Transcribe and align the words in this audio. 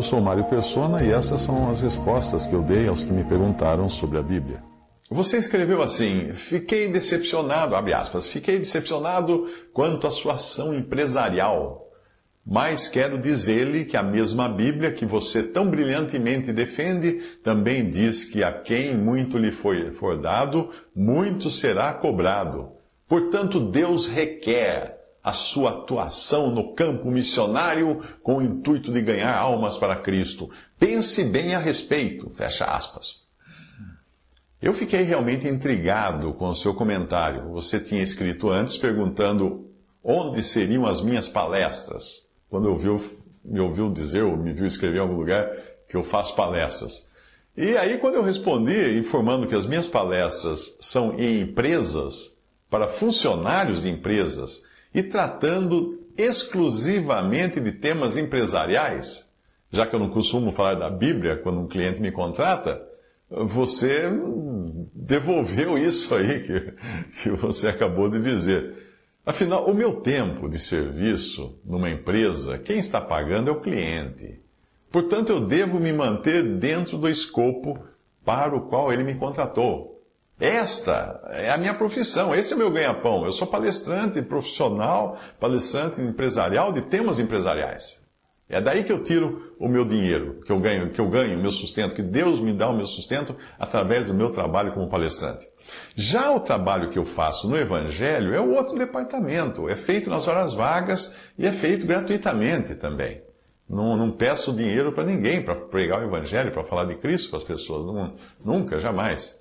Eu 0.00 0.04
sou 0.04 0.18
Mário 0.18 0.44
Persona 0.44 1.02
e 1.02 1.10
essas 1.10 1.42
são 1.42 1.68
as 1.68 1.82
respostas 1.82 2.46
que 2.46 2.54
eu 2.54 2.62
dei 2.62 2.88
aos 2.88 3.04
que 3.04 3.12
me 3.12 3.22
perguntaram 3.22 3.86
sobre 3.86 4.16
a 4.16 4.22
Bíblia. 4.22 4.60
Você 5.10 5.36
escreveu 5.36 5.82
assim: 5.82 6.32
fiquei 6.32 6.88
decepcionado, 6.88 7.76
abre 7.76 7.92
aspas, 7.92 8.26
fiquei 8.26 8.58
decepcionado 8.58 9.46
quanto 9.74 10.06
à 10.06 10.10
sua 10.10 10.32
ação 10.32 10.72
empresarial. 10.72 11.86
Mas 12.46 12.88
quero 12.88 13.18
dizer-lhe 13.18 13.84
que 13.84 13.94
a 13.94 14.02
mesma 14.02 14.48
Bíblia 14.48 14.90
que 14.90 15.04
você 15.04 15.42
tão 15.42 15.68
brilhantemente 15.68 16.50
defende 16.50 17.20
também 17.44 17.90
diz 17.90 18.24
que 18.24 18.42
a 18.42 18.50
quem 18.50 18.96
muito 18.96 19.36
lhe 19.36 19.52
foi, 19.52 19.90
for 19.90 20.18
dado, 20.18 20.70
muito 20.96 21.50
será 21.50 21.92
cobrado. 21.92 22.70
Portanto, 23.06 23.60
Deus 23.60 24.06
requer 24.06 24.99
a 25.22 25.32
sua 25.32 25.70
atuação 25.70 26.50
no 26.50 26.74
campo 26.74 27.10
missionário 27.10 28.00
com 28.22 28.38
o 28.38 28.42
intuito 28.42 28.92
de 28.92 29.02
ganhar 29.02 29.36
almas 29.36 29.76
para 29.76 29.96
Cristo. 29.96 30.50
Pense 30.78 31.22
bem 31.24 31.54
a 31.54 31.58
respeito. 31.58 32.30
Fecha 32.30 32.64
aspas. 32.64 33.20
Eu 34.62 34.72
fiquei 34.72 35.02
realmente 35.02 35.48
intrigado 35.48 36.32
com 36.34 36.48
o 36.48 36.54
seu 36.54 36.74
comentário. 36.74 37.50
Você 37.52 37.80
tinha 37.80 38.02
escrito 38.02 38.50
antes 38.50 38.76
perguntando 38.76 39.70
onde 40.02 40.42
seriam 40.42 40.86
as 40.86 41.00
minhas 41.00 41.28
palestras 41.28 42.30
quando 42.50 42.68
ouviu, 42.68 43.00
me 43.44 43.60
ouviu 43.60 43.88
dizer 43.90 44.24
ou 44.24 44.36
me 44.36 44.52
viu 44.52 44.66
escrever 44.66 44.98
em 44.98 45.00
algum 45.00 45.16
lugar 45.16 45.48
que 45.88 45.96
eu 45.96 46.02
faço 46.02 46.34
palestras. 46.34 47.08
E 47.56 47.76
aí, 47.76 47.98
quando 47.98 48.16
eu 48.16 48.22
respondi, 48.22 48.98
informando 48.98 49.46
que 49.46 49.54
as 49.54 49.64
minhas 49.64 49.86
palestras 49.86 50.76
são 50.80 51.14
em 51.18 51.40
empresas, 51.42 52.36
para 52.68 52.88
funcionários 52.88 53.82
de 53.82 53.88
empresas, 53.88 54.62
e 54.94 55.02
tratando 55.02 56.00
exclusivamente 56.16 57.60
de 57.60 57.72
temas 57.72 58.16
empresariais, 58.16 59.30
já 59.72 59.86
que 59.86 59.94
eu 59.94 60.00
não 60.00 60.10
costumo 60.10 60.52
falar 60.52 60.74
da 60.74 60.90
Bíblia 60.90 61.36
quando 61.36 61.60
um 61.60 61.68
cliente 61.68 62.02
me 62.02 62.10
contrata, 62.10 62.82
você 63.30 64.10
devolveu 64.94 65.78
isso 65.78 66.14
aí 66.14 66.40
que, 66.40 66.74
que 67.22 67.30
você 67.30 67.68
acabou 67.68 68.10
de 68.10 68.20
dizer. 68.20 68.74
Afinal, 69.24 69.70
o 69.70 69.74
meu 69.74 70.00
tempo 70.00 70.48
de 70.48 70.58
serviço 70.58 71.56
numa 71.64 71.90
empresa, 71.90 72.58
quem 72.58 72.78
está 72.78 73.00
pagando 73.00 73.48
é 73.48 73.52
o 73.52 73.60
cliente. 73.60 74.40
Portanto, 74.90 75.30
eu 75.30 75.40
devo 75.40 75.78
me 75.78 75.92
manter 75.92 76.42
dentro 76.56 76.98
do 76.98 77.08
escopo 77.08 77.78
para 78.24 78.56
o 78.56 78.62
qual 78.62 78.92
ele 78.92 79.04
me 79.04 79.14
contratou. 79.14 79.99
Esta 80.40 81.20
é 81.28 81.50
a 81.50 81.58
minha 81.58 81.74
profissão, 81.74 82.34
esse 82.34 82.54
é 82.54 82.56
o 82.56 82.58
meu 82.58 82.70
ganha-pão. 82.70 83.26
Eu 83.26 83.32
sou 83.32 83.46
palestrante 83.46 84.22
profissional, 84.22 85.18
palestrante 85.38 86.00
empresarial 86.00 86.72
de 86.72 86.80
temas 86.80 87.18
empresariais. 87.18 88.00
É 88.48 88.60
daí 88.60 88.82
que 88.82 88.90
eu 88.90 89.04
tiro 89.04 89.54
o 89.60 89.68
meu 89.68 89.84
dinheiro, 89.84 90.40
que 90.44 90.50
eu 90.50 90.58
ganho, 90.58 90.90
que 90.90 91.00
eu 91.00 91.08
ganho 91.08 91.38
o 91.38 91.42
meu 91.42 91.52
sustento, 91.52 91.94
que 91.94 92.02
Deus 92.02 92.40
me 92.40 92.52
dá 92.52 92.68
o 92.68 92.76
meu 92.76 92.86
sustento 92.86 93.36
através 93.58 94.06
do 94.06 94.14
meu 94.14 94.32
trabalho 94.32 94.72
como 94.72 94.88
palestrante. 94.88 95.46
Já 95.94 96.32
o 96.32 96.40
trabalho 96.40 96.88
que 96.88 96.98
eu 96.98 97.04
faço 97.04 97.48
no 97.48 97.56
Evangelho 97.56 98.34
é 98.34 98.40
outro 98.40 98.76
departamento, 98.76 99.68
é 99.68 99.76
feito 99.76 100.10
nas 100.10 100.26
horas 100.26 100.52
vagas 100.52 101.14
e 101.38 101.46
é 101.46 101.52
feito 101.52 101.86
gratuitamente 101.86 102.74
também. 102.74 103.22
Não, 103.68 103.96
não 103.96 104.10
peço 104.10 104.52
dinheiro 104.52 104.92
para 104.92 105.04
ninguém 105.04 105.44
para 105.44 105.54
pregar 105.54 106.00
o 106.00 106.06
Evangelho, 106.06 106.50
para 106.50 106.64
falar 106.64 106.86
de 106.86 106.96
Cristo 106.96 107.28
para 107.28 107.38
as 107.38 107.44
pessoas, 107.44 107.86
não, 107.86 108.16
nunca, 108.44 108.78
jamais. 108.78 109.39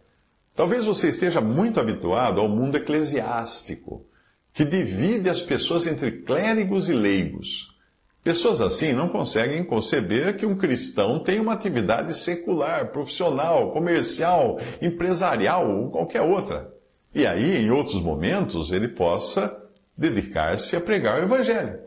Talvez 0.55 0.85
você 0.85 1.09
esteja 1.09 1.39
muito 1.39 1.79
habituado 1.79 2.41
ao 2.41 2.49
mundo 2.49 2.77
eclesiástico, 2.77 4.05
que 4.53 4.65
divide 4.65 5.29
as 5.29 5.41
pessoas 5.41 5.87
entre 5.87 6.23
clérigos 6.23 6.89
e 6.89 6.93
leigos. 6.93 7.69
Pessoas 8.23 8.59
assim 8.59 8.91
não 8.91 9.07
conseguem 9.07 9.63
conceber 9.63 10.35
que 10.35 10.45
um 10.45 10.57
cristão 10.57 11.19
tem 11.19 11.39
uma 11.39 11.53
atividade 11.53 12.13
secular, 12.13 12.91
profissional, 12.91 13.71
comercial, 13.71 14.59
empresarial 14.81 15.69
ou 15.69 15.89
qualquer 15.89 16.21
outra. 16.21 16.71
E 17.15 17.25
aí, 17.25 17.63
em 17.63 17.71
outros 17.71 18.01
momentos, 18.01 18.71
ele 18.71 18.89
possa 18.89 19.57
dedicar-se 19.97 20.75
a 20.75 20.81
pregar 20.81 21.19
o 21.19 21.23
Evangelho. 21.23 21.79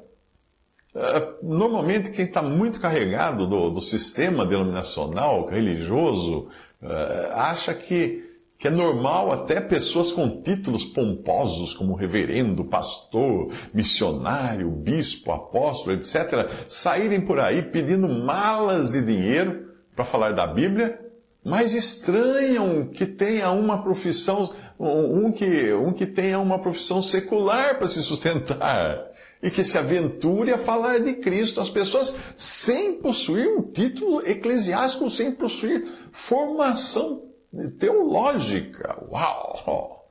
Ah, 0.95 1.35
normalmente, 1.43 2.11
quem 2.11 2.25
está 2.25 2.43
muito 2.43 2.81
carregado 2.81 3.47
do, 3.47 3.71
do, 3.71 3.81
sistema 3.81 4.45
denominacional, 4.45 5.47
religioso, 5.47 6.49
ah, 6.83 7.51
acha 7.51 7.73
que 7.75 8.32
que 8.63 8.69
é 8.69 8.71
normal 8.71 9.33
até 9.33 9.61
pessoas 9.61 10.13
com 10.13 10.41
títulos 10.41 10.85
pomposos, 10.85 11.75
como 11.75 11.97
reverendo, 11.97 12.65
pastor, 12.65 13.53
missionário, 13.75 14.71
bispo, 14.71 15.33
apóstolo, 15.33 15.97
etc., 15.97 16.49
saírem 16.69 17.23
por 17.23 17.41
aí 17.41 17.61
pedindo 17.61 18.09
malas 18.09 18.93
de 18.93 19.05
dinheiro 19.05 19.67
para 19.97 20.05
falar 20.05 20.33
da 20.33 20.47
Bíblia, 20.47 20.97
mas 21.45 21.75
estranham 21.75 22.87
que 22.87 23.05
tenha 23.05 23.51
uma 23.51 23.83
profissão, 23.83 24.55
um 24.79 25.33
que, 25.33 25.73
um 25.75 25.93
que 25.93 26.07
tenha 26.07 26.39
uma 26.39 26.61
profissão 26.61 27.03
secular 27.03 27.79
para 27.79 27.89
se 27.89 28.01
sustentar 28.01 29.11
e 29.43 29.51
que 29.51 29.65
se 29.65 29.77
aventure 29.77 30.53
a 30.53 30.59
falar 30.59 31.01
de 31.01 31.15
Cristo 31.15 31.61
às 31.61 31.69
pessoas 31.69 32.15
sem 32.37 32.93
possuir 33.01 33.49
um 33.49 33.61
título 33.61 34.25
eclesiástico, 34.25 35.11
sem 35.11 35.33
possuir 35.33 35.85
formação 36.13 37.32
teológica. 37.79 38.99
Uau! 39.11 40.09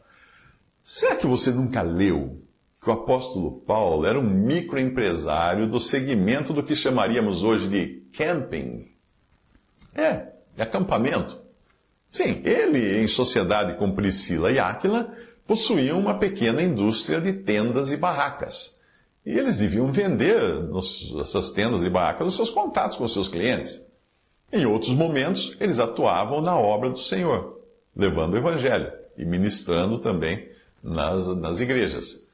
Será 0.83 1.15
que 1.15 1.27
você 1.27 1.51
nunca 1.51 1.81
leu 1.81 2.41
que 2.81 2.89
o 2.89 2.93
apóstolo 2.93 3.61
Paulo 3.61 4.05
era 4.05 4.19
um 4.19 4.23
microempresário 4.23 5.67
do 5.67 5.79
segmento 5.79 6.53
do 6.53 6.63
que 6.63 6.75
chamaríamos 6.75 7.43
hoje 7.43 7.67
de 7.67 8.09
camping? 8.11 8.87
É, 9.93 10.27
acampamento. 10.57 11.39
Sim, 12.09 12.41
ele, 12.43 13.01
em 13.01 13.07
sociedade 13.07 13.77
com 13.77 13.93
Priscila 13.93 14.51
e 14.51 14.59
Áquila, 14.59 15.13
possuíam 15.45 15.99
uma 15.99 16.17
pequena 16.17 16.61
indústria 16.61 17.21
de 17.21 17.33
tendas 17.33 17.91
e 17.91 17.97
barracas. 17.97 18.81
E 19.25 19.31
eles 19.31 19.59
deviam 19.59 19.91
vender 19.91 20.41
essas 21.19 21.51
tendas 21.51 21.83
e 21.83 21.89
barracas 21.89 22.25
nos 22.25 22.35
seus 22.35 22.49
contatos 22.49 22.97
com 22.97 23.03
os 23.03 23.13
seus 23.13 23.27
clientes. 23.27 23.85
Em 24.51 24.65
outros 24.65 24.93
momentos, 24.93 25.55
eles 25.59 25.79
atuavam 25.79 26.41
na 26.41 26.57
obra 26.57 26.89
do 26.89 26.99
Senhor, 26.99 27.61
levando 27.95 28.33
o 28.33 28.37
Evangelho 28.37 28.91
e 29.17 29.23
ministrando 29.23 29.99
também 29.99 30.49
nas, 30.83 31.27
nas 31.37 31.59
igrejas. 31.59 32.25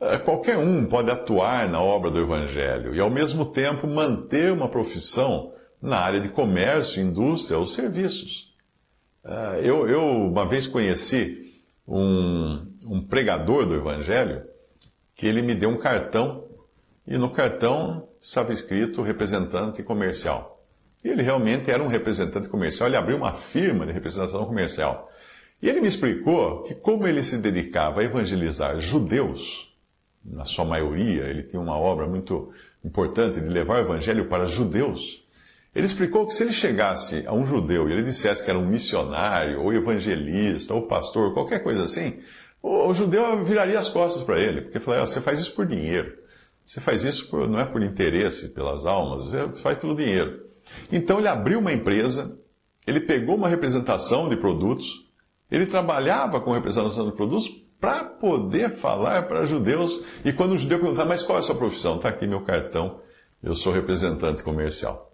É, 0.00 0.18
qualquer 0.18 0.56
um 0.56 0.86
pode 0.86 1.10
atuar 1.10 1.68
na 1.68 1.80
obra 1.80 2.10
do 2.10 2.18
Evangelho 2.18 2.94
e, 2.94 3.00
ao 3.00 3.10
mesmo 3.10 3.46
tempo, 3.46 3.86
manter 3.86 4.52
uma 4.52 4.68
profissão 4.68 5.52
na 5.80 5.98
área 5.98 6.20
de 6.20 6.28
comércio, 6.28 7.02
indústria 7.02 7.58
ou 7.58 7.66
serviços. 7.66 8.54
É, 9.24 9.60
eu, 9.62 9.88
eu 9.88 10.02
uma 10.02 10.46
vez 10.46 10.66
conheci 10.66 11.62
um, 11.86 12.66
um 12.86 13.06
pregador 13.06 13.66
do 13.66 13.74
Evangelho 13.74 14.44
que 15.14 15.26
ele 15.26 15.42
me 15.42 15.54
deu 15.54 15.70
um 15.70 15.78
cartão 15.78 16.44
e 17.06 17.16
no 17.16 17.30
cartão 17.30 18.08
estava 18.20 18.52
escrito 18.52 19.02
representante 19.02 19.82
comercial. 19.82 20.55
E 21.04 21.08
ele 21.08 21.22
realmente 21.22 21.70
era 21.70 21.82
um 21.82 21.88
representante 21.88 22.48
comercial, 22.48 22.88
ele 22.88 22.96
abriu 22.96 23.16
uma 23.16 23.32
firma 23.32 23.86
de 23.86 23.92
representação 23.92 24.44
comercial. 24.44 25.10
E 25.62 25.68
ele 25.68 25.80
me 25.80 25.88
explicou 25.88 26.62
que, 26.62 26.74
como 26.74 27.06
ele 27.06 27.22
se 27.22 27.38
dedicava 27.38 28.00
a 28.00 28.04
evangelizar 28.04 28.78
judeus, 28.80 29.72
na 30.24 30.44
sua 30.44 30.64
maioria, 30.64 31.24
ele 31.24 31.42
tinha 31.42 31.60
uma 31.60 31.78
obra 31.78 32.06
muito 32.06 32.50
importante 32.84 33.40
de 33.40 33.48
levar 33.48 33.76
o 33.76 33.80
evangelho 33.80 34.28
para 34.28 34.46
judeus. 34.46 35.24
Ele 35.74 35.86
explicou 35.86 36.26
que 36.26 36.34
se 36.34 36.42
ele 36.42 36.52
chegasse 36.52 37.24
a 37.26 37.32
um 37.32 37.46
judeu 37.46 37.88
e 37.88 37.92
ele 37.92 38.02
dissesse 38.02 38.44
que 38.44 38.50
era 38.50 38.58
um 38.58 38.66
missionário, 38.66 39.60
ou 39.60 39.72
evangelista, 39.72 40.74
ou 40.74 40.82
pastor, 40.82 41.34
qualquer 41.34 41.62
coisa 41.62 41.84
assim, 41.84 42.18
o, 42.62 42.92
judeu 42.94 43.44
viraria 43.44 43.78
as 43.78 43.88
costas 43.88 44.22
para 44.22 44.40
ele, 44.40 44.62
porque 44.62 44.80
falaria: 44.80 45.06
você 45.06 45.20
faz 45.20 45.38
isso 45.40 45.54
por 45.54 45.66
dinheiro. 45.66 46.16
Você 46.64 46.80
faz 46.80 47.04
isso 47.04 47.28
por, 47.28 47.46
não 47.46 47.60
é 47.60 47.64
por 47.64 47.82
interesse 47.82 48.48
pelas 48.48 48.86
almas, 48.86 49.24
você 49.24 49.48
faz 49.60 49.78
pelo 49.78 49.94
dinheiro. 49.94 50.45
Então 50.90 51.18
ele 51.18 51.28
abriu 51.28 51.58
uma 51.58 51.72
empresa, 51.72 52.38
ele 52.86 53.00
pegou 53.00 53.36
uma 53.36 53.48
representação 53.48 54.28
de 54.28 54.36
produtos, 54.36 55.04
ele 55.50 55.66
trabalhava 55.66 56.40
com 56.40 56.50
representação 56.50 57.06
de 57.06 57.16
produtos 57.16 57.48
para 57.80 58.04
poder 58.04 58.70
falar 58.70 59.28
para 59.28 59.46
judeus. 59.46 60.02
E 60.24 60.32
quando 60.32 60.52
o 60.52 60.58
judeu 60.58 60.78
perguntar, 60.78 61.04
mas 61.04 61.22
qual 61.22 61.38
é 61.38 61.40
a 61.40 61.42
sua 61.42 61.54
profissão? 61.54 61.96
Está 61.96 62.08
aqui 62.08 62.26
meu 62.26 62.40
cartão, 62.40 63.00
eu 63.42 63.54
sou 63.54 63.72
representante 63.72 64.42
comercial. 64.42 65.12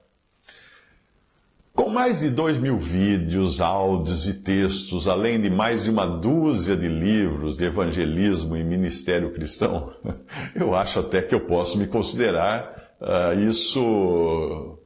Com 1.74 1.88
mais 1.88 2.20
de 2.20 2.28
dois 2.28 2.58
mil 2.58 2.78
vídeos, 2.78 3.60
áudios 3.60 4.28
e 4.28 4.34
textos, 4.34 5.08
além 5.08 5.40
de 5.40 5.48
mais 5.48 5.84
de 5.84 5.90
uma 5.90 6.06
dúzia 6.06 6.76
de 6.76 6.86
livros 6.86 7.56
de 7.56 7.64
evangelismo 7.64 8.56
e 8.56 8.62
ministério 8.62 9.32
cristão, 9.32 9.94
eu 10.54 10.74
acho 10.74 11.00
até 11.00 11.22
que 11.22 11.34
eu 11.34 11.40
posso 11.40 11.78
me 11.78 11.86
considerar 11.86 12.94
uh, 13.00 13.40
isso 13.40 14.78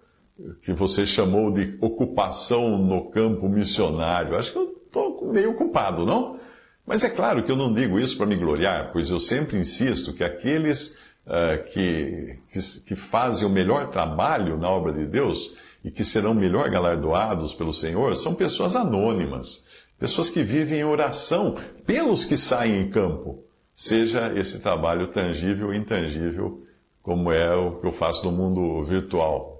que 0.60 0.72
você 0.72 1.06
chamou 1.06 1.50
de 1.50 1.78
ocupação 1.80 2.78
no 2.78 3.10
campo 3.10 3.48
missionário. 3.48 4.36
Acho 4.36 4.52
que 4.52 4.58
eu 4.58 4.82
estou 4.86 5.32
meio 5.32 5.52
ocupado, 5.52 6.04
não? 6.04 6.38
Mas 6.86 7.02
é 7.02 7.10
claro 7.10 7.42
que 7.42 7.50
eu 7.50 7.56
não 7.56 7.72
digo 7.72 7.98
isso 7.98 8.16
para 8.16 8.26
me 8.26 8.36
gloriar, 8.36 8.90
pois 8.92 9.10
eu 9.10 9.18
sempre 9.18 9.58
insisto 9.58 10.12
que 10.12 10.22
aqueles 10.22 10.96
uh, 11.26 11.62
que, 11.72 12.38
que, 12.52 12.80
que 12.86 12.96
fazem 12.96 13.46
o 13.46 13.50
melhor 13.50 13.88
trabalho 13.88 14.56
na 14.56 14.70
obra 14.70 14.92
de 14.92 15.04
Deus 15.04 15.56
e 15.84 15.90
que 15.90 16.04
serão 16.04 16.32
melhor 16.32 16.70
galardoados 16.70 17.54
pelo 17.54 17.72
Senhor 17.72 18.14
são 18.14 18.34
pessoas 18.34 18.76
anônimas, 18.76 19.66
pessoas 19.98 20.30
que 20.30 20.44
vivem 20.44 20.80
em 20.80 20.84
oração 20.84 21.56
pelos 21.84 22.24
que 22.24 22.36
saem 22.36 22.82
em 22.82 22.90
campo, 22.90 23.42
seja 23.74 24.32
esse 24.36 24.60
trabalho 24.60 25.08
tangível 25.08 25.68
ou 25.68 25.74
intangível, 25.74 26.62
como 27.02 27.32
é 27.32 27.54
o 27.54 27.80
que 27.80 27.86
eu 27.86 27.92
faço 27.92 28.24
no 28.24 28.32
mundo 28.32 28.84
virtual. 28.84 29.56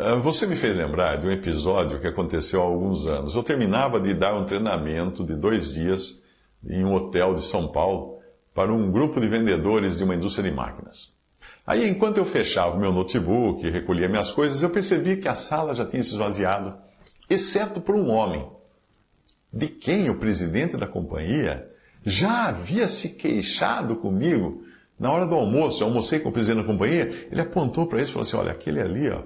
Ah, 0.00 0.14
você 0.14 0.46
me 0.46 0.54
fez 0.54 0.76
lembrar 0.76 1.16
de 1.16 1.26
um 1.26 1.30
episódio 1.32 1.98
que 1.98 2.06
aconteceu 2.06 2.62
há 2.62 2.64
alguns 2.64 3.04
anos. 3.04 3.34
Eu 3.34 3.42
terminava 3.42 3.98
de 3.98 4.14
dar 4.14 4.32
um 4.32 4.44
treinamento 4.44 5.26
de 5.26 5.34
dois 5.34 5.74
dias 5.74 6.22
em 6.64 6.84
um 6.84 6.94
hotel 6.94 7.34
de 7.34 7.42
São 7.42 7.66
Paulo 7.66 8.20
para 8.54 8.72
um 8.72 8.92
grupo 8.92 9.20
de 9.20 9.26
vendedores 9.26 9.98
de 9.98 10.04
uma 10.04 10.14
indústria 10.14 10.48
de 10.48 10.54
máquinas. 10.54 11.16
Aí, 11.66 11.88
enquanto 11.90 12.18
eu 12.18 12.24
fechava 12.24 12.78
meu 12.78 12.92
notebook, 12.92 13.68
recolhia 13.68 14.08
minhas 14.08 14.30
coisas, 14.30 14.62
eu 14.62 14.70
percebi 14.70 15.16
que 15.16 15.26
a 15.26 15.34
sala 15.34 15.74
já 15.74 15.84
tinha 15.84 16.02
se 16.04 16.10
esvaziado, 16.10 16.76
exceto 17.28 17.80
por 17.80 17.96
um 17.96 18.08
homem, 18.08 18.48
de 19.52 19.66
quem 19.66 20.10
o 20.10 20.18
presidente 20.20 20.76
da 20.76 20.86
companhia 20.86 21.68
já 22.04 22.46
havia 22.46 22.86
se 22.86 23.16
queixado 23.16 23.96
comigo 23.96 24.62
na 24.96 25.10
hora 25.10 25.26
do 25.26 25.34
almoço. 25.34 25.82
Eu 25.82 25.88
almocei 25.88 26.20
com 26.20 26.28
o 26.28 26.32
presidente 26.32 26.64
da 26.64 26.72
companhia, 26.72 27.26
ele 27.32 27.40
apontou 27.40 27.84
para 27.88 28.00
isso 28.00 28.12
e 28.12 28.12
falou 28.12 28.24
assim: 28.24 28.36
Olha, 28.36 28.52
aquele 28.52 28.80
ali, 28.80 29.10
ó, 29.10 29.22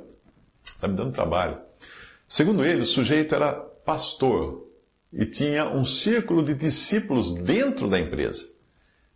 está 0.82 0.88
me 0.88 0.96
dando 0.96 1.12
trabalho. 1.12 1.58
Segundo 2.26 2.64
ele, 2.64 2.82
o 2.82 2.86
sujeito 2.86 3.34
era 3.34 3.52
pastor 3.54 4.66
e 5.12 5.24
tinha 5.24 5.68
um 5.68 5.84
círculo 5.84 6.42
de 6.42 6.54
discípulos 6.54 7.32
dentro 7.32 7.88
da 7.88 8.00
empresa. 8.00 8.52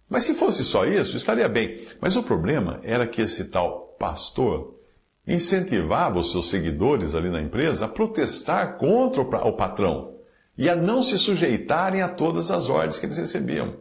Mas 0.08 0.24
se 0.24 0.34
fosse 0.34 0.62
só 0.62 0.84
isso, 0.84 1.16
estaria 1.16 1.48
bem. 1.48 1.84
Mas 2.00 2.14
o 2.14 2.22
problema 2.22 2.78
era 2.84 3.06
que 3.06 3.22
esse 3.22 3.46
tal 3.46 3.96
pastor 3.98 4.78
incentivava 5.26 6.20
os 6.20 6.30
seus 6.30 6.48
seguidores 6.48 7.16
ali 7.16 7.30
na 7.30 7.40
empresa 7.40 7.86
a 7.86 7.88
protestar 7.88 8.76
contra 8.76 9.22
o 9.22 9.52
patrão 9.56 10.14
e 10.56 10.70
a 10.70 10.76
não 10.76 11.02
se 11.02 11.18
sujeitarem 11.18 12.02
a 12.02 12.08
todas 12.08 12.52
as 12.52 12.68
ordens 12.68 12.98
que 12.98 13.06
eles 13.06 13.16
recebiam. 13.16 13.74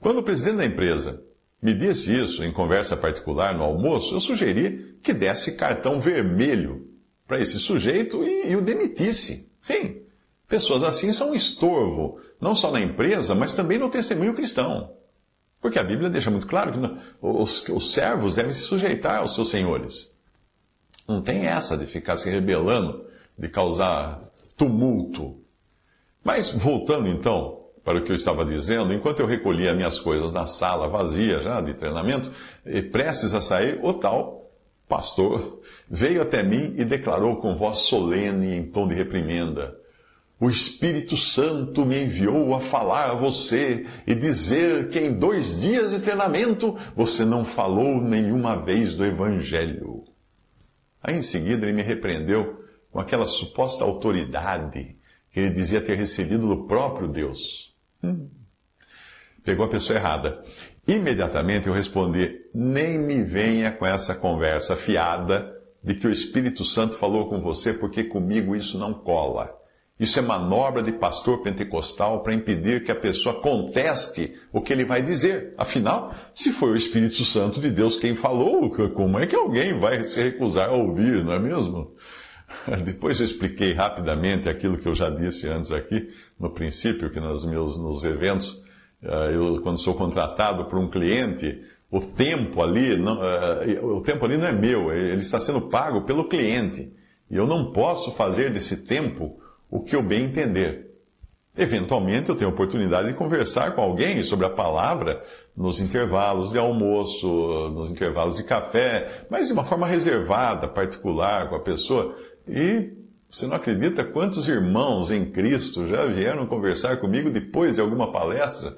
Quando 0.00 0.18
o 0.18 0.22
presidente 0.22 0.58
da 0.58 0.66
empresa 0.66 1.24
me 1.64 1.72
disse 1.72 2.14
isso 2.14 2.44
em 2.44 2.52
conversa 2.52 2.94
particular 2.94 3.56
no 3.56 3.64
almoço, 3.64 4.14
eu 4.14 4.20
sugeri 4.20 4.98
que 5.02 5.14
desse 5.14 5.56
cartão 5.56 5.98
vermelho 5.98 6.86
para 7.26 7.40
esse 7.40 7.58
sujeito 7.58 8.22
e, 8.22 8.50
e 8.50 8.54
o 8.54 8.60
demitisse. 8.60 9.50
Sim, 9.62 10.02
pessoas 10.46 10.82
assim 10.82 11.10
são 11.10 11.30
um 11.30 11.34
estorvo, 11.34 12.20
não 12.38 12.54
só 12.54 12.70
na 12.70 12.82
empresa, 12.82 13.34
mas 13.34 13.54
também 13.54 13.78
no 13.78 13.88
testemunho 13.88 14.34
cristão. 14.34 14.92
Porque 15.58 15.78
a 15.78 15.82
Bíblia 15.82 16.10
deixa 16.10 16.30
muito 16.30 16.46
claro 16.46 16.72
que 16.72 17.00
os, 17.22 17.66
os 17.70 17.92
servos 17.92 18.34
devem 18.34 18.52
se 18.52 18.60
sujeitar 18.60 19.20
aos 19.20 19.34
seus 19.34 19.48
senhores. 19.48 20.14
Não 21.08 21.22
tem 21.22 21.46
essa 21.46 21.78
de 21.78 21.86
ficar 21.86 22.18
se 22.18 22.28
rebelando, 22.28 23.06
de 23.38 23.48
causar 23.48 24.22
tumulto. 24.54 25.40
Mas 26.22 26.50
voltando 26.50 27.08
então 27.08 27.63
para 27.84 27.98
o 27.98 28.02
que 28.02 28.10
eu 28.10 28.16
estava 28.16 28.44
dizendo, 28.44 28.94
enquanto 28.94 29.20
eu 29.20 29.26
recolhia 29.26 29.74
minhas 29.74 30.00
coisas 30.00 30.32
na 30.32 30.46
sala 30.46 30.88
vazia 30.88 31.38
já 31.40 31.60
de 31.60 31.74
treinamento, 31.74 32.32
e 32.64 32.80
prestes 32.80 33.34
a 33.34 33.40
sair, 33.40 33.78
o 33.82 33.92
tal 33.92 34.50
pastor 34.88 35.60
veio 35.88 36.22
até 36.22 36.42
mim 36.42 36.74
e 36.76 36.84
declarou 36.84 37.36
com 37.36 37.54
voz 37.54 37.78
solene 37.78 38.56
em 38.56 38.64
tom 38.64 38.88
de 38.88 38.94
reprimenda: 38.94 39.76
o 40.40 40.48
Espírito 40.48 41.16
Santo 41.16 41.84
me 41.84 42.04
enviou 42.04 42.54
a 42.54 42.60
falar 42.60 43.10
a 43.10 43.14
você 43.14 43.86
e 44.06 44.14
dizer 44.14 44.88
que 44.88 44.98
em 44.98 45.12
dois 45.12 45.60
dias 45.60 45.90
de 45.90 46.00
treinamento 46.00 46.76
você 46.96 47.24
não 47.24 47.44
falou 47.44 48.00
nenhuma 48.00 48.56
vez 48.56 48.94
do 48.94 49.04
Evangelho. 49.04 50.04
Aí 51.02 51.16
em 51.16 51.22
seguida 51.22 51.66
ele 51.66 51.76
me 51.76 51.82
repreendeu 51.82 52.64
com 52.90 52.98
aquela 52.98 53.26
suposta 53.26 53.84
autoridade 53.84 54.96
que 55.30 55.40
ele 55.40 55.50
dizia 55.50 55.80
ter 55.80 55.96
recebido 55.96 56.46
do 56.46 56.66
próprio 56.66 57.08
Deus. 57.08 57.73
Pegou 59.44 59.66
a 59.66 59.68
pessoa 59.68 59.98
errada. 59.98 60.42
Imediatamente 60.86 61.66
eu 61.66 61.74
respondi: 61.74 62.40
nem 62.54 62.98
me 62.98 63.22
venha 63.22 63.72
com 63.72 63.86
essa 63.86 64.14
conversa 64.14 64.76
fiada 64.76 65.52
de 65.82 65.94
que 65.94 66.06
o 66.06 66.10
Espírito 66.10 66.64
Santo 66.64 66.96
falou 66.96 67.28
com 67.28 67.40
você, 67.40 67.74
porque 67.74 68.04
comigo 68.04 68.56
isso 68.56 68.78
não 68.78 68.94
cola. 68.94 69.54
Isso 69.98 70.18
é 70.18 70.22
manobra 70.22 70.82
de 70.82 70.90
pastor 70.90 71.40
pentecostal 71.42 72.22
para 72.22 72.34
impedir 72.34 72.82
que 72.82 72.90
a 72.90 72.96
pessoa 72.96 73.40
conteste 73.40 74.34
o 74.52 74.60
que 74.60 74.72
ele 74.72 74.84
vai 74.84 75.00
dizer. 75.02 75.54
Afinal, 75.56 76.12
se 76.34 76.50
foi 76.50 76.70
o 76.70 76.76
Espírito 76.76 77.24
Santo 77.24 77.60
de 77.60 77.70
Deus 77.70 77.96
quem 77.96 78.12
falou, 78.12 78.68
como 78.90 79.18
é 79.20 79.26
que 79.26 79.36
alguém 79.36 79.78
vai 79.78 80.02
se 80.02 80.20
recusar 80.20 80.70
a 80.70 80.72
ouvir, 80.72 81.24
não 81.24 81.32
é 81.32 81.38
mesmo? 81.38 81.94
Depois 82.84 83.20
eu 83.20 83.26
expliquei 83.26 83.72
rapidamente 83.72 84.48
aquilo 84.48 84.78
que 84.78 84.88
eu 84.88 84.94
já 84.94 85.10
disse 85.10 85.48
antes 85.48 85.72
aqui, 85.72 86.08
no 86.38 86.50
princípio, 86.50 87.10
que 87.10 87.20
nos 87.20 87.44
meus 87.44 87.76
nos 87.76 88.04
eventos, 88.04 88.62
eh, 89.02 89.32
eu, 89.34 89.60
quando 89.62 89.78
sou 89.78 89.94
contratado 89.94 90.64
por 90.66 90.78
um 90.78 90.88
cliente, 90.88 91.62
o 91.90 92.00
tempo 92.00 92.62
ali, 92.62 92.96
não, 92.96 93.20
eh, 93.22 93.80
o 93.82 94.00
tempo 94.00 94.24
ali 94.24 94.36
não 94.36 94.46
é 94.46 94.52
meu, 94.52 94.92
ele 94.92 95.20
está 95.20 95.38
sendo 95.38 95.62
pago 95.62 96.02
pelo 96.02 96.28
cliente. 96.28 96.92
E 97.30 97.36
eu 97.36 97.46
não 97.46 97.72
posso 97.72 98.12
fazer 98.12 98.50
desse 98.50 98.84
tempo 98.84 99.38
o 99.70 99.80
que 99.80 99.96
eu 99.96 100.02
bem 100.02 100.24
entender. 100.24 100.84
Eventualmente 101.56 102.30
eu 102.30 102.36
tenho 102.36 102.50
oportunidade 102.50 103.06
de 103.06 103.14
conversar 103.14 103.76
com 103.76 103.80
alguém 103.80 104.24
sobre 104.24 104.44
a 104.44 104.50
palavra 104.50 105.22
nos 105.56 105.80
intervalos 105.80 106.50
de 106.50 106.58
almoço, 106.58 107.28
nos 107.70 107.92
intervalos 107.92 108.36
de 108.36 108.42
café, 108.42 109.24
mas 109.30 109.46
de 109.46 109.52
uma 109.52 109.62
forma 109.62 109.86
reservada, 109.86 110.66
particular 110.66 111.48
com 111.48 111.54
a 111.54 111.60
pessoa. 111.60 112.16
E 112.48 112.92
você 113.28 113.46
não 113.46 113.56
acredita 113.56 114.04
quantos 114.04 114.48
irmãos 114.48 115.10
em 115.10 115.24
Cristo 115.30 115.86
já 115.86 116.06
vieram 116.06 116.46
conversar 116.46 116.98
comigo 116.98 117.30
depois 117.30 117.74
de 117.74 117.80
alguma 117.80 118.12
palestra 118.12 118.76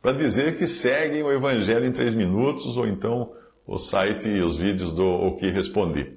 para 0.00 0.12
dizer 0.12 0.56
que 0.56 0.66
seguem 0.66 1.22
o 1.22 1.32
Evangelho 1.32 1.84
em 1.84 1.92
três 1.92 2.14
minutos 2.14 2.76
ou 2.76 2.86
então 2.86 3.32
o 3.66 3.76
site 3.76 4.28
e 4.28 4.40
os 4.40 4.56
vídeos 4.56 4.94
do 4.94 5.04
O 5.04 5.36
que 5.36 5.48
Respondi. 5.48 6.14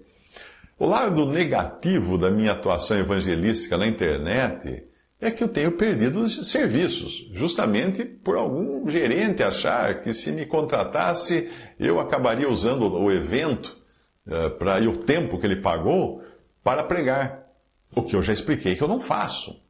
O 0.79 0.85
lado 0.85 1.25
negativo 1.25 2.17
da 2.17 2.31
minha 2.31 2.53
atuação 2.53 2.97
evangelística 2.97 3.77
na 3.77 3.85
internet 3.85 4.83
é 5.19 5.29
que 5.29 5.43
eu 5.43 5.47
tenho 5.47 5.73
perdido 5.73 6.27
serviços, 6.27 7.29
justamente 7.33 8.03
por 8.03 8.35
algum 8.35 8.89
gerente 8.89 9.43
achar 9.43 10.01
que 10.01 10.11
se 10.13 10.31
me 10.31 10.47
contratasse, 10.47 11.49
eu 11.79 11.99
acabaria 11.99 12.49
usando 12.49 12.91
o 12.91 13.11
evento 13.11 13.77
uh, 14.25 14.49
pra, 14.57 14.79
e 14.79 14.87
o 14.87 14.97
tempo 14.97 15.37
que 15.37 15.45
ele 15.45 15.57
pagou 15.57 16.23
para 16.63 16.83
pregar. 16.83 17.47
O 17.95 18.03
que 18.03 18.15
eu 18.15 18.21
já 18.21 18.31
expliquei 18.31 18.75
que 18.75 18.81
eu 18.81 18.87
não 18.87 18.99
faço. 18.99 19.61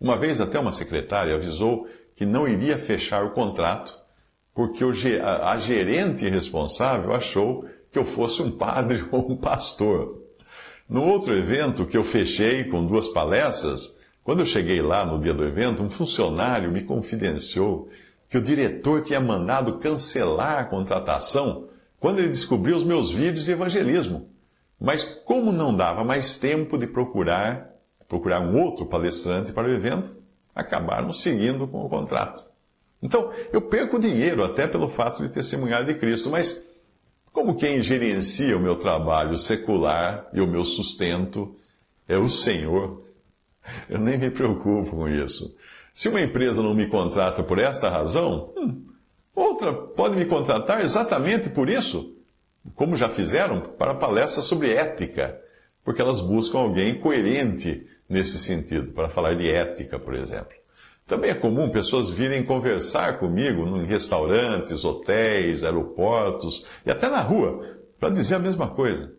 Uma 0.00 0.16
vez 0.16 0.40
até 0.40 0.58
uma 0.58 0.72
secretária 0.72 1.34
avisou 1.34 1.86
que 2.16 2.26
não 2.26 2.48
iria 2.48 2.76
fechar 2.76 3.24
o 3.24 3.30
contrato 3.30 4.02
porque 4.54 4.84
a 5.22 5.56
gerente 5.56 6.28
responsável 6.28 7.12
achou 7.12 7.64
que 7.90 7.98
eu 7.98 8.04
fosse 8.04 8.42
um 8.42 8.50
padre 8.50 9.04
ou 9.10 9.32
um 9.32 9.36
pastor. 9.36 10.20
No 10.88 11.04
outro 11.04 11.36
evento 11.36 11.86
que 11.86 11.96
eu 11.96 12.04
fechei 12.04 12.64
com 12.64 12.84
duas 12.84 13.08
palestras, 13.08 13.98
quando 14.22 14.40
eu 14.40 14.46
cheguei 14.46 14.82
lá 14.82 15.06
no 15.06 15.18
dia 15.18 15.32
do 15.32 15.44
evento, 15.44 15.82
um 15.82 15.90
funcionário 15.90 16.70
me 16.70 16.82
confidenciou 16.82 17.88
que 18.28 18.36
o 18.36 18.42
diretor 18.42 19.02
tinha 19.02 19.20
mandado 19.20 19.78
cancelar 19.78 20.58
a 20.58 20.64
contratação 20.64 21.68
quando 21.98 22.18
ele 22.18 22.28
descobriu 22.28 22.76
os 22.76 22.84
meus 22.84 23.10
vídeos 23.10 23.44
de 23.44 23.52
evangelismo. 23.52 24.31
Mas 24.82 25.04
como 25.04 25.52
não 25.52 25.72
dava 25.72 26.02
mais 26.02 26.36
tempo 26.36 26.76
de 26.76 26.88
procurar, 26.88 27.70
procurar 28.08 28.40
um 28.40 28.60
outro 28.60 28.84
palestrante 28.84 29.52
para 29.52 29.68
o 29.68 29.72
evento, 29.72 30.12
acabaram 30.52 31.12
seguindo 31.12 31.68
com 31.68 31.86
o 31.86 31.88
contrato. 31.88 32.44
Então, 33.00 33.30
eu 33.52 33.62
perco 33.62 34.00
dinheiro 34.00 34.42
até 34.42 34.66
pelo 34.66 34.88
fato 34.88 35.22
de 35.22 35.28
testemunhar 35.28 35.84
de 35.84 35.94
Cristo, 35.94 36.30
mas 36.30 36.68
como 37.32 37.54
quem 37.54 37.80
gerencia 37.80 38.56
o 38.56 38.60
meu 38.60 38.74
trabalho 38.74 39.36
secular 39.36 40.28
e 40.32 40.40
o 40.40 40.48
meu 40.48 40.64
sustento 40.64 41.54
é 42.08 42.18
o 42.18 42.28
Senhor, 42.28 43.04
eu 43.88 44.00
nem 44.00 44.18
me 44.18 44.30
preocupo 44.30 44.96
com 44.96 45.08
isso. 45.08 45.56
Se 45.92 46.08
uma 46.08 46.20
empresa 46.20 46.60
não 46.60 46.74
me 46.74 46.88
contrata 46.88 47.44
por 47.44 47.60
esta 47.60 47.88
razão, 47.88 48.52
hum, 48.56 48.84
outra 49.32 49.72
pode 49.72 50.16
me 50.16 50.26
contratar 50.26 50.80
exatamente 50.80 51.50
por 51.50 51.68
isso, 51.70 52.16
como 52.74 52.96
já 52.96 53.08
fizeram 53.08 53.60
para 53.60 53.94
palestras 53.94 54.44
sobre 54.44 54.72
ética, 54.72 55.38
porque 55.84 56.00
elas 56.00 56.20
buscam 56.20 56.58
alguém 56.58 56.94
coerente 56.94 57.86
nesse 58.08 58.38
sentido, 58.38 58.92
para 58.92 59.08
falar 59.08 59.34
de 59.34 59.50
ética, 59.50 59.98
por 59.98 60.14
exemplo. 60.14 60.52
Também 61.06 61.30
é 61.30 61.34
comum 61.34 61.70
pessoas 61.70 62.08
virem 62.08 62.44
conversar 62.44 63.18
comigo 63.18 63.66
em 63.76 63.84
restaurantes, 63.84 64.84
hotéis, 64.84 65.64
aeroportos 65.64 66.64
e 66.86 66.90
até 66.90 67.08
na 67.08 67.20
rua, 67.20 67.78
para 67.98 68.10
dizer 68.10 68.36
a 68.36 68.38
mesma 68.38 68.68
coisa. 68.68 69.12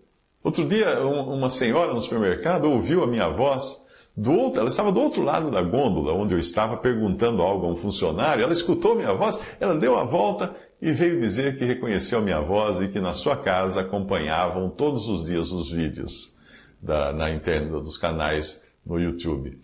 Outro 0.43 0.65
dia, 0.65 1.01
uma 1.01 1.49
senhora 1.49 1.93
no 1.93 2.01
supermercado 2.01 2.65
ouviu 2.65 3.03
a 3.03 3.07
minha 3.07 3.29
voz 3.29 3.83
do 4.15 4.31
outro, 4.31 4.59
ela 4.59 4.69
estava 4.69 4.91
do 4.91 5.01
outro 5.01 5.23
lado 5.23 5.49
da 5.49 5.61
gôndola 5.61 6.13
onde 6.13 6.33
eu 6.33 6.39
estava 6.39 6.77
perguntando 6.77 7.41
algo 7.41 7.65
a 7.65 7.69
um 7.69 7.75
funcionário. 7.75 8.43
Ela 8.43 8.53
escutou 8.53 8.95
minha 8.95 9.13
voz, 9.13 9.39
ela 9.59 9.75
deu 9.75 9.95
a 9.95 10.03
volta 10.03 10.55
e 10.83 10.91
veio 10.91 11.17
dizer 11.17 11.57
que 11.57 11.63
reconheceu 11.63 12.21
minha 12.21 12.41
voz 12.41 12.81
e 12.81 12.89
que 12.89 12.99
na 12.99 13.13
sua 13.13 13.37
casa 13.37 13.79
acompanhavam 13.79 14.69
todos 14.69 15.07
os 15.07 15.23
dias 15.23 15.49
os 15.49 15.71
vídeos 15.71 16.35
da, 16.81 17.13
na 17.13 17.31
internet, 17.31 17.71
dos 17.81 17.97
canais 17.97 18.61
no 18.85 18.99
YouTube. 18.99 19.57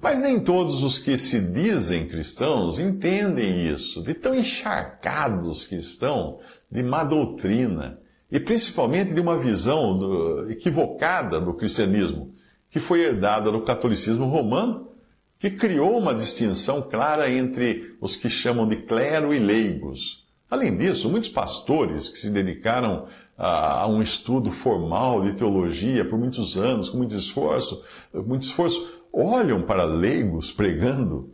Mas 0.00 0.20
nem 0.20 0.38
todos 0.38 0.84
os 0.84 0.96
que 0.96 1.18
se 1.18 1.40
dizem 1.40 2.06
cristãos 2.06 2.78
entendem 2.78 3.66
isso, 3.66 4.00
de 4.00 4.14
tão 4.14 4.32
encharcados 4.32 5.64
que 5.64 5.74
estão 5.74 6.38
de 6.70 6.84
má 6.84 7.02
doutrina 7.02 7.98
e 8.30 8.38
principalmente 8.38 9.12
de 9.12 9.20
uma 9.20 9.36
visão 9.36 9.98
do, 9.98 10.48
equivocada 10.52 11.40
do 11.40 11.52
cristianismo 11.52 12.32
que 12.68 12.78
foi 12.78 13.00
herdada 13.00 13.50
do 13.50 13.62
catolicismo 13.62 14.26
romano, 14.26 14.88
que 15.36 15.50
criou 15.50 15.98
uma 15.98 16.14
distinção 16.14 16.80
clara 16.80 17.28
entre 17.28 17.96
os 18.00 18.14
que 18.14 18.30
chamam 18.30 18.68
de 18.68 18.76
clero 18.76 19.34
e 19.34 19.40
leigos. 19.40 20.19
Além 20.50 20.76
disso, 20.76 21.08
muitos 21.08 21.28
pastores 21.28 22.08
que 22.08 22.18
se 22.18 22.28
dedicaram 22.28 23.06
a, 23.38 23.86
um 23.86 24.02
estudo 24.02 24.50
formal 24.50 25.22
de 25.22 25.32
teologia 25.34 26.04
por 26.04 26.18
muitos 26.18 26.56
anos, 26.56 26.88
com 26.88 26.98
muito 26.98 27.14
esforço, 27.14 27.84
muito 28.12 28.42
esforço, 28.42 29.00
olham 29.12 29.62
para 29.62 29.84
leigos 29.84 30.52
pregando 30.52 31.30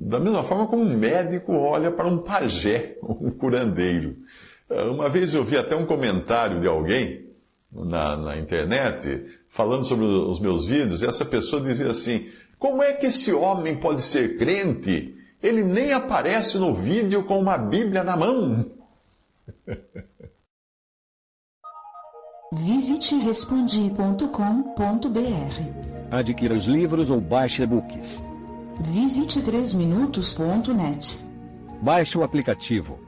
da 0.00 0.20
mesma 0.20 0.44
forma 0.44 0.66
como 0.68 0.82
um 0.82 0.96
médico 0.96 1.52
olha 1.52 1.90
para 1.90 2.06
um 2.06 2.18
pajé, 2.18 2.96
um 3.02 3.30
curandeiro. 3.30 4.16
Uma 4.70 5.08
vez 5.08 5.34
eu 5.34 5.42
vi 5.42 5.56
até 5.56 5.74
um 5.74 5.86
comentário 5.86 6.60
de 6.60 6.68
alguém 6.68 7.26
na, 7.72 8.16
na 8.16 8.38
internet 8.38 9.24
falando 9.48 9.84
sobre 9.84 10.04
os 10.04 10.38
meus 10.38 10.64
vídeos, 10.66 11.02
e 11.02 11.06
essa 11.06 11.24
pessoa 11.24 11.60
dizia 11.60 11.90
assim: 11.90 12.28
Como 12.58 12.82
é 12.82 12.92
que 12.92 13.06
esse 13.06 13.32
homem 13.32 13.76
pode 13.76 14.02
ser 14.02 14.36
crente? 14.36 15.17
Ele 15.42 15.62
nem 15.62 15.92
aparece 15.92 16.58
no 16.58 16.74
vídeo 16.74 17.24
com 17.24 17.38
uma 17.38 17.56
Bíblia 17.56 18.02
na 18.02 18.16
mão. 18.16 18.70
Visite 22.52 23.14
respondi.com.br. 23.16 24.28
Adquira 26.10 26.54
os 26.54 26.64
livros 26.64 27.10
ou 27.10 27.20
baixe 27.20 27.62
e-books. 27.62 28.24
Visite 28.80 29.40
3minutos.net. 29.40 31.22
Baixe 31.82 32.16
o 32.16 32.24
aplicativo 32.24 33.07